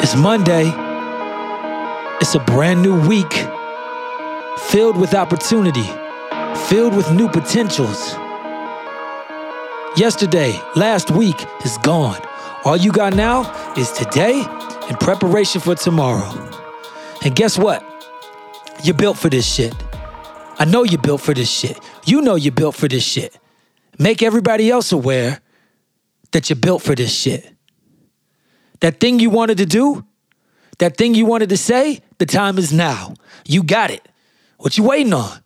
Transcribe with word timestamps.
It's 0.00 0.14
Monday. 0.14 0.72
It's 2.20 2.34
a 2.36 2.38
brand 2.38 2.82
new 2.82 2.98
week 3.08 3.32
filled 4.68 4.96
with 4.96 5.12
opportunity, 5.12 5.86
filled 6.68 6.94
with 6.96 7.10
new 7.12 7.28
potentials. 7.28 8.14
Yesterday, 9.96 10.52
last 10.76 11.10
week 11.10 11.44
is 11.64 11.76
gone. 11.78 12.20
All 12.64 12.76
you 12.76 12.92
got 12.92 13.16
now 13.16 13.74
is 13.74 13.90
today 13.90 14.38
in 14.88 14.96
preparation 14.98 15.60
for 15.60 15.74
tomorrow. 15.74 16.30
And 17.24 17.34
guess 17.34 17.58
what? 17.58 17.82
You're 18.84 18.94
built 18.94 19.18
for 19.18 19.28
this 19.28 19.52
shit. 19.52 19.74
I 20.60 20.64
know 20.64 20.84
you're 20.84 21.02
built 21.02 21.22
for 21.22 21.34
this 21.34 21.50
shit. 21.50 21.76
You 22.04 22.22
know 22.22 22.36
you're 22.36 22.52
built 22.52 22.76
for 22.76 22.86
this 22.86 23.04
shit. 23.04 23.36
Make 23.98 24.22
everybody 24.22 24.70
else 24.70 24.92
aware 24.92 25.40
that 26.30 26.48
you're 26.48 26.56
built 26.56 26.82
for 26.82 26.94
this 26.94 27.12
shit. 27.12 27.57
That 28.80 29.00
thing 29.00 29.18
you 29.18 29.30
wanted 29.30 29.58
to 29.58 29.66
do, 29.66 30.04
that 30.78 30.96
thing 30.96 31.14
you 31.14 31.26
wanted 31.26 31.48
to 31.48 31.56
say, 31.56 32.00
the 32.18 32.26
time 32.26 32.58
is 32.58 32.72
now. 32.72 33.14
You 33.46 33.62
got 33.62 33.90
it. 33.90 34.06
What 34.58 34.78
you 34.78 34.84
waiting 34.84 35.12
on? 35.12 35.38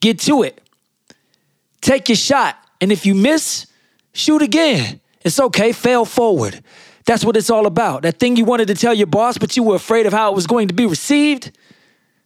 Get 0.00 0.18
to 0.20 0.42
it. 0.42 0.60
Take 1.80 2.08
your 2.08 2.16
shot. 2.16 2.56
And 2.80 2.92
if 2.92 3.06
you 3.06 3.14
miss, 3.14 3.66
shoot 4.12 4.42
again. 4.42 5.00
It's 5.24 5.38
okay, 5.38 5.72
fail 5.72 6.04
forward. 6.04 6.62
That's 7.04 7.24
what 7.24 7.36
it's 7.36 7.50
all 7.50 7.66
about. 7.66 8.02
That 8.02 8.18
thing 8.18 8.36
you 8.36 8.44
wanted 8.44 8.68
to 8.68 8.74
tell 8.74 8.94
your 8.94 9.06
boss, 9.06 9.38
but 9.38 9.56
you 9.56 9.62
were 9.62 9.76
afraid 9.76 10.06
of 10.06 10.12
how 10.12 10.30
it 10.30 10.34
was 10.34 10.46
going 10.46 10.68
to 10.68 10.74
be 10.74 10.86
received. 10.86 11.56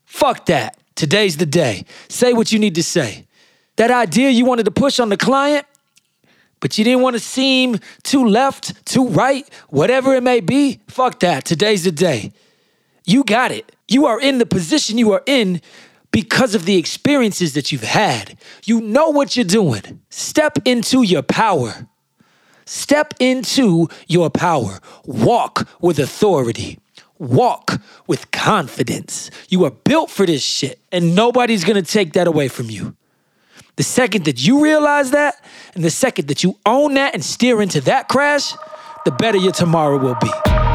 Fuck 0.05 0.47
that. 0.47 0.79
Today's 0.95 1.37
the 1.37 1.47
day. 1.47 1.84
Say 2.09 2.33
what 2.33 2.53
you 2.53 2.59
need 2.59 2.75
to 2.77 2.83
say. 2.83 3.27
That 3.77 3.91
idea 3.91 4.31
you 4.31 4.45
wanted 4.45 4.65
to 4.65 4.71
push 4.71 4.98
on 4.98 5.11
the 5.11 5.17
client, 5.17 5.67
but 6.60 6.78
you 6.78 6.84
didn't 6.84 7.02
want 7.02 7.15
to 7.15 7.20
seem 7.20 7.78
too 8.02 8.27
left, 8.27 8.84
too 8.87 9.09
right, 9.09 9.48
whatever 9.69 10.14
it 10.14 10.23
may 10.23 10.41
be, 10.41 10.80
fuck 10.88 11.20
that. 11.20 11.45
Today's 11.45 11.84
the 11.84 11.92
day. 11.92 12.33
You 13.05 13.25
got 13.25 13.53
it. 13.53 13.72
You 13.89 14.06
are 14.06 14.20
in 14.20 14.39
the 14.39 14.47
position 14.47 14.98
you 14.98 15.12
are 15.12 15.22
in 15.27 15.61
because 16.11 16.55
of 16.55 16.64
the 16.64 16.77
experiences 16.77 17.55
that 17.55 17.70
you've 17.70 17.83
had. 17.83 18.39
You 18.64 18.81
know 18.81 19.11
what 19.11 19.36
you're 19.36 19.44
doing. 19.44 20.00
Step 20.08 20.58
into 20.64 21.03
your 21.03 21.22
power. 21.22 21.86
Step 22.64 23.14
into 23.20 23.88
your 24.09 24.28
power. 24.31 24.81
Walk 25.05 25.69
with 25.81 25.98
authority. 25.98 26.78
Walk 27.19 27.81
with 28.06 28.31
confidence. 28.31 29.31
You 29.48 29.64
are 29.64 29.70
built 29.70 30.11
for 30.11 30.27
this 30.27 30.42
shit, 30.42 30.81
and 30.91 31.14
nobody's 31.14 31.64
gonna 31.64 31.83
take 31.83 32.14
that 32.14 32.27
away 32.27 32.48
from 32.48 32.70
you. 32.70 32.95
The 33.77 33.82
second 33.82 34.24
that 34.24 34.46
you 34.46 34.62
realize 34.62 35.10
that, 35.10 35.42
and 35.74 35.84
the 35.84 35.91
second 35.91 36.28
that 36.28 36.42
you 36.42 36.58
own 36.64 36.94
that 36.94 37.14
and 37.14 37.22
steer 37.22 37.60
into 37.60 37.82
that 37.82 38.08
crash, 38.08 38.52
the 39.05 39.10
better 39.10 39.36
your 39.36 39.52
tomorrow 39.52 39.98
will 39.98 40.16
be. 40.20 40.66